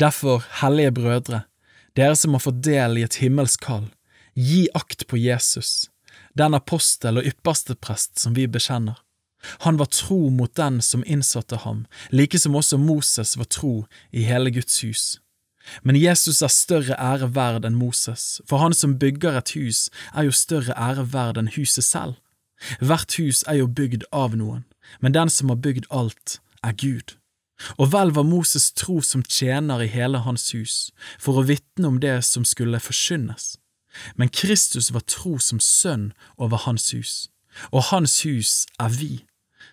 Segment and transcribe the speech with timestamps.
[0.00, 1.40] Derfor, hellige brødre,
[1.96, 3.88] dere som har fått del i et himmelsk kall,
[4.38, 5.88] gi akt på Jesus,
[6.38, 9.00] den apostel og ypperste prest som vi bekjenner.
[9.64, 13.72] Han var tro mot den som innsatte ham, like som også Moses var tro
[14.12, 15.04] i hele Guds hus.
[15.82, 20.28] Men Jesus er større ære verd enn Moses, for han som bygger et hus, er
[20.28, 22.20] jo større ære verd enn huset selv.
[22.78, 24.64] Hvert hus er jo bygd av noen,
[25.00, 27.17] men den som har bygd alt, er Gud.
[27.78, 31.98] Og vel var Moses tro som tjener i hele hans hus, for å vitne om
[32.02, 33.56] det som skulle forkynnes.
[34.14, 37.30] Men Kristus var tro som sønn over hans hus,
[37.72, 39.12] og hans hus er vi,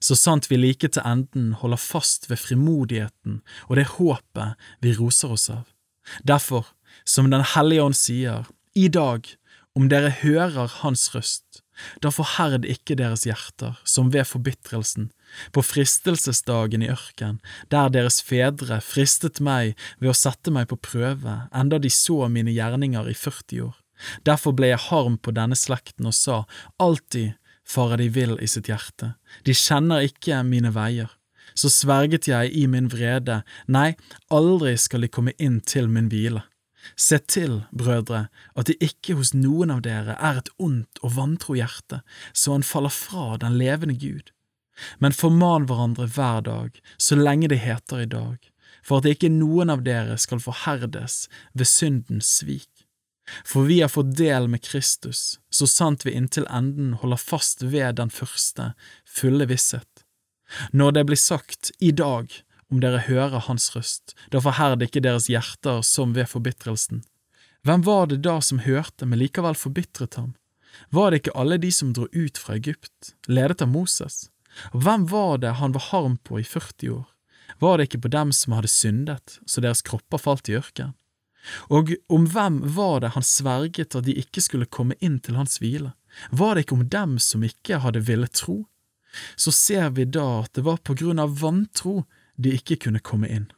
[0.00, 5.34] så sant vi like til enden holder fast ved frimodigheten og det håpet vi roser
[5.36, 5.64] oss av.
[6.22, 6.66] Derfor,
[7.04, 9.24] som Den hellige ånd sier, i dag,
[9.74, 11.62] om dere hører Hans røst,
[12.02, 15.10] da forherd ikke deres hjerter, som ved forbitrelsen,
[15.50, 17.40] på fristelsesdagen i ørken,
[17.74, 22.54] der deres fedre fristet meg ved å sette meg på prøve, enda de så mine
[22.54, 23.74] gjerninger i 40 år.
[24.26, 26.44] Derfor ble jeg harm på denne slekten og sa,
[26.82, 27.34] alltid
[27.66, 31.10] farer de vill i sitt hjerte, de kjenner ikke mine veier.
[31.54, 33.94] Så sverget jeg i min vrede, nei,
[34.30, 36.42] aldri skal de komme inn til min hvile.
[36.96, 41.56] Se til, brødre, at det ikke hos noen av dere er et ondt og vantro
[41.58, 44.30] hjerte, så han faller fra den levende Gud.
[44.98, 48.38] Men forman hverandre hver dag, så lenge det heter i dag,
[48.84, 51.24] for at ikke noen av dere skal forherdes
[51.54, 52.70] ved syndens svik.
[53.44, 57.96] For vi har fått del med Kristus, så sant vi inntil enden holder fast ved
[58.00, 58.74] den første,
[59.08, 60.04] fulle visshet.
[60.76, 62.28] Når det blir sagt i dag,
[62.72, 67.02] om dere hører hans røst, da forherd ikke deres hjerter som ved forbitrelsen.
[67.64, 70.34] Hvem var det da som hørte, men likevel forbitret ham?
[70.90, 74.28] Var det ikke alle de som dro ut fra Egypt, ledet av Moses?
[74.74, 77.06] Og hvem var det han var harm på i 40 år?
[77.62, 80.94] Var det ikke på dem som hadde syndet, så deres kropper falt i ørkenen?
[81.68, 85.58] Og om hvem var det han sverget at de ikke skulle komme inn til hans
[85.60, 85.92] hvile?
[86.32, 88.62] Var det ikke om dem som ikke hadde villet tro?
[89.36, 92.02] Så ser vi da at det var på grunn av vantro
[92.36, 93.50] de ikke kunne komme inn.